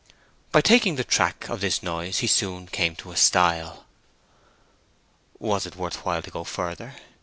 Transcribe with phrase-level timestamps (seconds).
[0.51, 3.85] By taking the track of this noise he soon came to a stile.
[5.37, 6.95] Was it worth while to go farther?